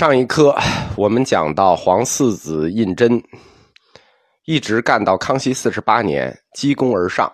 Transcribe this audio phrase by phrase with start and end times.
[0.00, 0.56] 上一课
[0.96, 3.22] 我们讲到皇四子胤禛，
[4.46, 7.30] 一直干到康熙四十八年，积功而上，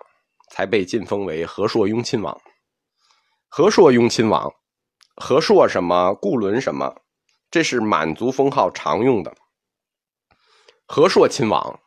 [0.50, 2.37] 才被晋封为和硕雍亲王。
[3.46, 4.52] 和硕雍亲王，
[5.14, 6.93] 和硕什么，固伦什么，
[7.52, 9.33] 这是满族封号常用的。
[10.89, 11.79] 和硕亲王，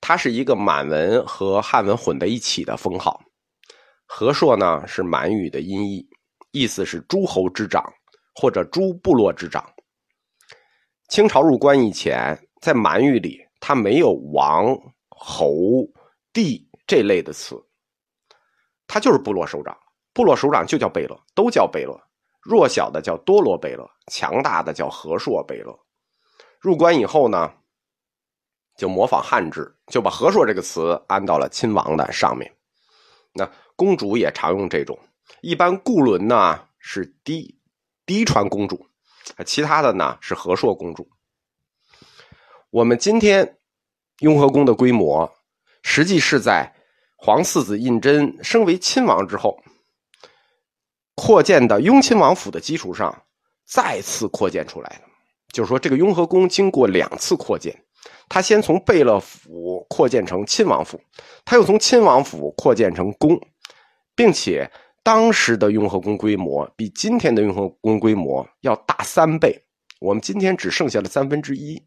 [0.00, 3.20] 他是一个满文和汉文混在一起的封号。
[4.04, 6.04] 和硕呢是满语的音译，
[6.50, 7.80] 意思是诸侯之长
[8.34, 9.64] 或者诸部落之长。
[11.08, 14.76] 清朝入关以前，在满语里，它没有王、
[15.08, 15.50] 侯、
[16.32, 17.56] 帝这类的词，
[18.86, 19.76] 它就是部落首长。
[20.12, 21.98] 部落首长就叫贝勒，都叫贝勒。
[22.42, 25.76] 弱小的叫多罗贝勒，强大的叫和硕贝勒。
[26.60, 27.52] 入关以后呢，
[28.76, 32.52] 就模仿汉制，就把和硕这个词安到了亲王的上面。
[33.32, 34.98] 那公主也常用这种。
[35.40, 37.58] 一般固伦呢是嫡
[38.04, 38.86] 嫡传公主。
[39.44, 41.08] 其他的呢是和硕公主。
[42.70, 43.58] 我们今天
[44.18, 45.32] 雍和宫的规模，
[45.82, 46.74] 实际是在
[47.16, 49.58] 皇四子胤禛升为亲王之后，
[51.14, 53.22] 扩建的雍亲王府的基础上
[53.64, 55.02] 再次扩建出来的。
[55.52, 57.84] 就是说，这个雍和宫经过两次扩建，
[58.28, 61.00] 他先从贝勒府扩建成亲王府，
[61.44, 63.40] 他又从亲王府扩建成宫，
[64.14, 64.70] 并且。
[65.08, 69.64] 当时的雍和宫规模比今天的雍和宫规模要大三倍，
[70.00, 71.82] 我们今天只剩下了三分之一。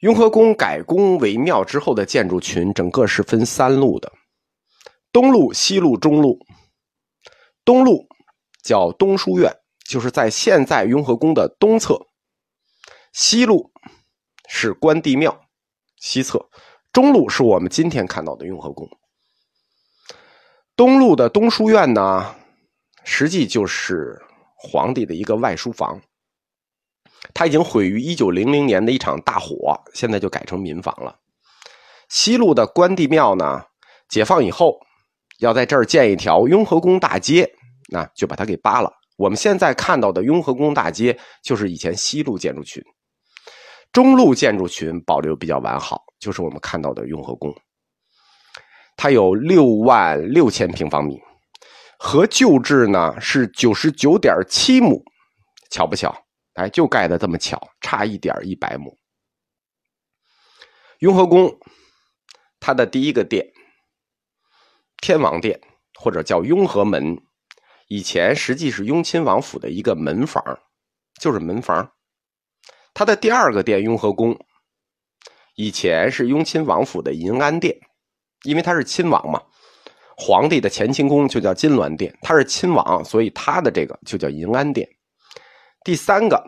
[0.00, 4.12] 雍和宫改宫为庙之后的建筑群，整个是分三路的：
[5.12, 6.44] 东路、西路、中路。
[7.64, 8.08] 东路
[8.64, 9.56] 叫东书院，
[9.88, 11.94] 就是在现在雍和宫的东侧；
[13.12, 13.70] 西路
[14.48, 15.42] 是关帝庙，
[15.94, 16.40] 西侧；
[16.92, 18.90] 中路是我们今天看到的雍和宫。
[20.78, 22.32] 东路的东书院呢，
[23.02, 24.16] 实际就是
[24.54, 26.00] 皇帝的一个外书房。
[27.34, 31.18] 它已经毁于一九零零年的一场大火，现在就改成民房了。
[32.08, 33.60] 西路的关帝庙呢，
[34.08, 34.78] 解放以后
[35.40, 37.50] 要在这儿建一条雍和宫大街，
[37.90, 38.88] 那就把它给扒了。
[39.16, 42.80] 我们现在看到的雍和宫大街，就是以前西路建筑群。
[43.90, 47.52] 中路建筑群保留比较完好，就是我们看到的雍和宫。
[49.00, 51.20] 它有六万六千平方米，
[52.00, 55.04] 和旧制呢是九十九点七亩，
[55.70, 56.12] 巧不巧？
[56.54, 58.98] 哎，就盖的这么巧，差一点一百亩。
[60.98, 61.60] 雍和宫，
[62.58, 63.46] 它的第一个殿，
[65.00, 65.60] 天王殿
[65.94, 67.22] 或者叫雍和门，
[67.86, 70.42] 以前实际是雍亲王府的一个门房，
[71.20, 71.92] 就是门房。
[72.94, 74.36] 它的第二个殿雍和宫，
[75.54, 77.78] 以前是雍亲王府的银安殿。
[78.44, 79.42] 因为他是亲王嘛，
[80.16, 84.88] 皇帝的乾清宫就叫金銮殿，他是亲王，所以他的这个就叫银安殿。
[85.84, 86.42] 第三个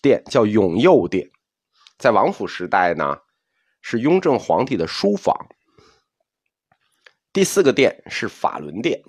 [0.00, 1.28] 殿叫永佑殿，
[1.98, 3.16] 在王府时代呢，
[3.82, 5.34] 是雍正皇帝的书房。
[7.32, 9.00] 第四个殿是法轮殿，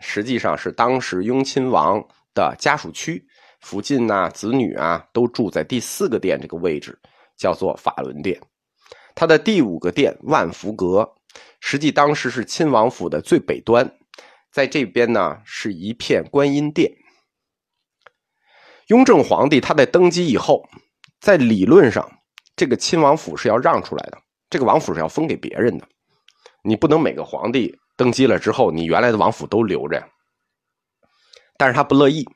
[0.00, 2.02] 实际上是当时雍亲王
[2.34, 3.26] 的家属区，
[3.60, 6.98] 附近呐子女啊都住在第四个殿这个位置，
[7.36, 8.40] 叫做法轮殿。
[9.14, 11.14] 它的第五个殿万福阁。
[11.60, 13.98] 实际当时是亲王府的最北端，
[14.50, 16.92] 在这边呢是一片观音殿。
[18.88, 20.68] 雍正皇帝他在登基以后，
[21.20, 22.10] 在理论上，
[22.56, 24.18] 这个亲王府是要让出来的，
[24.50, 25.86] 这个王府是要分给别人的。
[26.64, 30.06] 你不能每个皇帝登基了之后，你原来的王府都留着。
[31.56, 32.28] 但是他不乐意，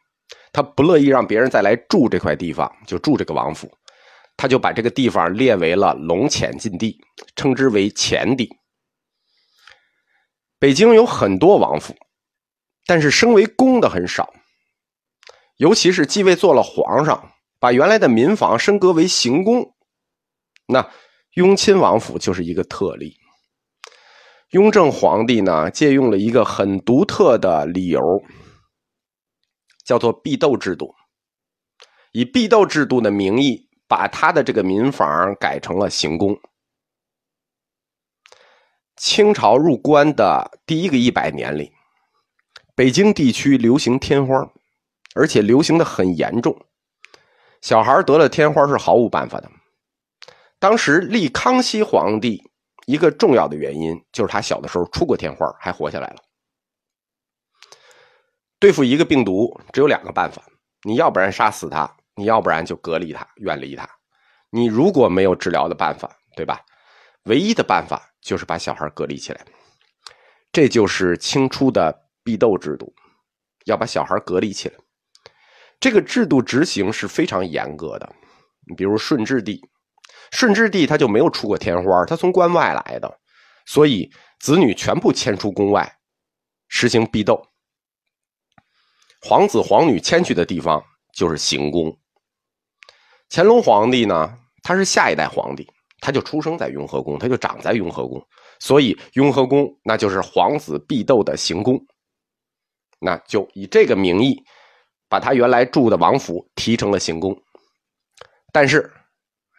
[0.52, 3.70] 他不乐意让别人再来住这块地方，就住这个王府，
[4.36, 6.98] 他就把这个地方列为了龙潜禁地，
[7.34, 8.48] 称之为潜地。
[10.58, 11.94] 北京有很多王府，
[12.86, 14.32] 但是升为公的很少。
[15.56, 19.74] 尤其是继位做了皇上，把原来的民房升格为行宫，
[20.66, 20.90] 那
[21.34, 23.16] 雍亲王府就是一个特例。
[24.50, 28.00] 雍正皇帝呢，借用了一个很独特的理由，
[29.84, 30.94] 叫做避斗制度，
[32.12, 36.38] 以避斗制度的名义，把他的这个民房改成了行宫。
[38.96, 41.72] 清朝入关的第一个一百年里，
[42.74, 44.50] 北京地区流行天花，
[45.14, 46.58] 而且流行的很严重。
[47.60, 49.50] 小孩得了天花是毫无办法的。
[50.58, 52.42] 当时立康熙皇帝
[52.86, 56.16] 一个重要的原因就是他小的时候出过天花，还活下来了。
[58.58, 60.42] 对付一个病毒只有两个办法：
[60.84, 63.86] 你要不然杀死他，你要不然就隔离他、远离他。
[64.48, 66.62] 你如果没有治疗的办法，对吧？
[67.24, 68.14] 唯一的办法。
[68.26, 69.46] 就是把小孩隔离起来，
[70.50, 72.92] 这就是清初的避斗制度，
[73.66, 74.74] 要把小孩隔离起来。
[75.78, 78.16] 这个制度执行是非常严格的。
[78.68, 79.62] 你比如顺治帝，
[80.32, 83.20] 顺治帝他就没有出过天花，他从关外来的，
[83.64, 86.00] 所以子女全部迁出宫外，
[86.66, 87.46] 实行避斗。
[89.20, 90.84] 皇子皇女迁去的地方
[91.14, 91.96] 就是行宫。
[93.30, 95.70] 乾隆皇帝呢，他是下一代皇帝，
[96.00, 98.24] 他就出生在雍和宫，他就长在雍和宫，
[98.60, 101.78] 所以雍和宫那就是皇子避斗的行宫。
[102.98, 104.42] 那就以这个名义，
[105.08, 107.36] 把他原来住的王府提成了行宫。
[108.52, 108.90] 但是，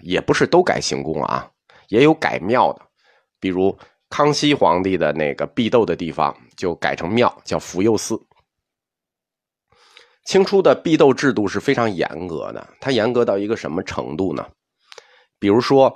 [0.04, 1.52] 也不是都改行宫了啊，
[1.90, 2.82] 也有改庙的，
[3.40, 3.78] 比如
[4.10, 8.20] 康熙皇帝的那个避斗的地方就改成庙，叫福佑寺。
[10.26, 14.46] 清初的避斗制度是非常严格的，它严格到一个什么程度呢？
[15.40, 15.96] 比如说，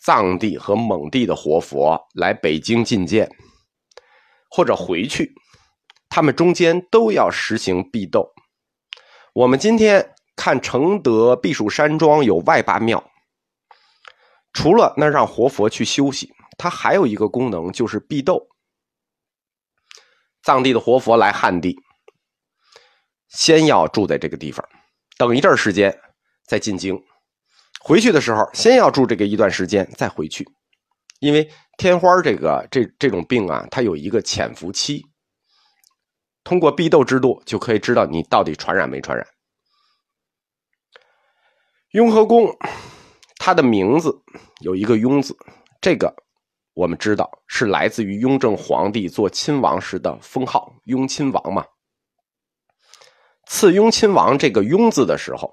[0.00, 3.30] 藏地和蒙地的活佛来北京觐见，
[4.50, 5.34] 或者回去，
[6.08, 8.32] 他们中间都要实行避斗。
[9.34, 10.14] 我们今天。
[10.36, 13.10] 看承德避暑山庄有外八庙，
[14.54, 18.48] 除了那让活佛去休息，它还有一个功能就是避斗。
[20.42, 21.78] 藏地的活佛来汉地，
[23.28, 24.66] 先要住在这个地方，
[25.18, 26.00] 等一阵时间
[26.46, 26.98] 再进京。
[27.82, 30.46] 回去的时候，先要住这个一段时间再回去，
[31.18, 35.06] 因为天花这个这这种病啊，它有一个潜伏期。
[36.44, 39.26] 通过避斗制度就可以知道你到底传染没传染。
[41.90, 42.56] 雍和宫，
[43.36, 44.22] 它的名字
[44.60, 45.36] 有一个“雍”字，
[45.80, 46.14] 这个
[46.72, 51.64] 我们知道是来自于雍正皇帝做亲王时的封号“雍亲王”嘛。
[53.46, 55.52] 赐雍亲王这个“雍”字的时候，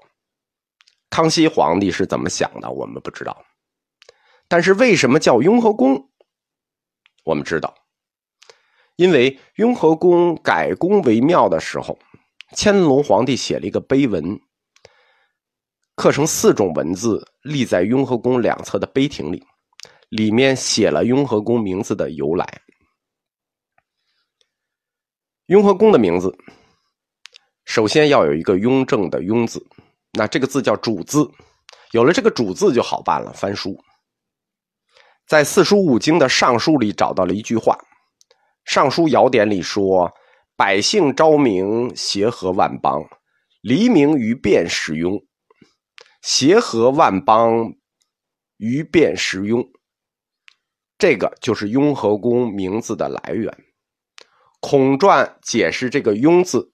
[1.18, 2.70] 康熙皇帝是怎么想的？
[2.70, 3.44] 我们不知道。
[4.46, 6.08] 但是为什么叫雍和宫？
[7.24, 7.74] 我们知道，
[8.94, 11.98] 因为雍和宫改宫为庙的时候，
[12.56, 14.40] 乾隆皇帝写了一个碑文。
[15.96, 19.44] 刻成四种文字，立在雍和宫两侧的碑亭里，
[20.10, 22.46] 里面写了雍和宫名字的由来。
[25.46, 26.32] 雍和宫的名字，
[27.64, 29.66] 首先要有一个雍正的“雍”字，
[30.18, 31.30] 那这个字叫主字，
[31.92, 33.32] 有了这个主字就好办了。
[33.32, 33.78] 翻书，
[35.28, 37.74] 在四书五经的《尚书》里找到了一句话，
[38.64, 40.12] 《尚书尧典》里说
[40.58, 43.00] ：“百姓昭明，协和万邦，
[43.60, 45.24] 黎明于变始雍。”
[46.20, 47.74] 协和万邦，
[48.56, 49.64] 于变时雍。
[50.98, 53.56] 这个就是雍和宫名字的来源。
[54.58, 56.72] 孔传解释这个“雍”字，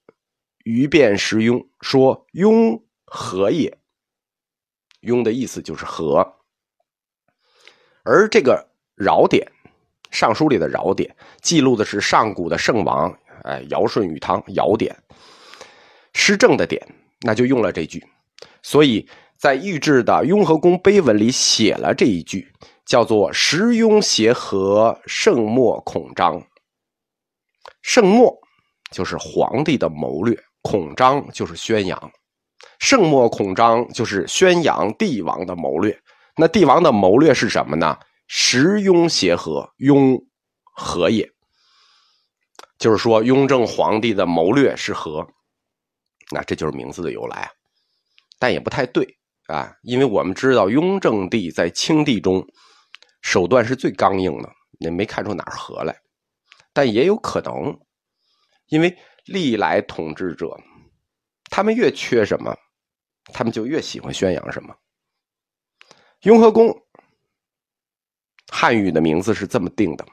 [0.63, 2.83] 于变时雍，说“雍
[3.15, 3.75] 和也”。
[5.01, 6.35] 雍的意思就是和。
[8.03, 8.67] 而这个
[9.05, 9.51] 尧典，
[10.11, 14.95] 尚书里的尧典记录的是上古的圣王，哎，尧舜禹汤，尧典，
[16.13, 16.85] 施政的典，
[17.21, 18.05] 那就用了这句，
[18.61, 19.07] 所以。
[19.37, 22.49] 在御制的雍和宫碑文里写了这一句，
[22.85, 26.41] 叫做“时雍协和，圣莫孔章”。
[27.83, 28.33] 圣莫
[28.91, 32.11] 就是皇帝的谋略，孔章就是宣扬。
[32.79, 35.97] 圣莫孔章就是宣扬帝王的谋略。
[36.37, 37.97] 那帝王的谋略是什么呢？
[38.27, 40.17] 时雍协和，雍
[40.75, 41.29] 和也。
[42.77, 45.25] 就是说，雍正皇帝的谋略是和。
[46.31, 47.51] 那这就是名字的由来啊，
[48.37, 49.07] 但也不太对。
[49.47, 52.43] 啊，因为我们知道雍正帝在清帝中
[53.21, 55.95] 手段是最刚硬的，也没看出哪儿和来。
[56.73, 57.79] 但也有可能，
[58.69, 60.59] 因为历来统治者，
[61.51, 62.57] 他们越缺什么，
[63.33, 64.75] 他们就越喜欢宣扬什么。
[66.21, 66.75] 雍和宫
[68.51, 70.05] 汉语的名字是这么定的，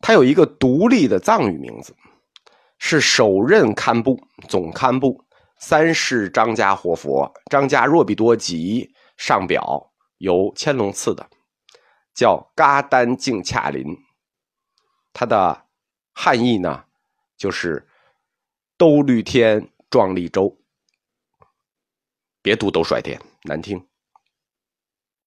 [0.00, 1.94] 它有一个独立的藏语名字，
[2.78, 5.24] 是首任堪布总堪布。
[5.60, 11.28] 三世张家活佛，张家若比多吉上表由乾隆赐的，
[12.14, 13.84] 叫嘎丹净恰林。
[15.12, 15.66] 它的
[16.12, 16.84] 汉译呢，
[17.36, 17.84] 就是
[18.76, 20.56] 兜率天壮丽洲。
[22.42, 23.84] 别读抖甩点，难听。